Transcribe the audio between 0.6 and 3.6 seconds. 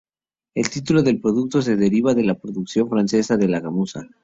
título del producto se deriva de la pronunciación francesa de la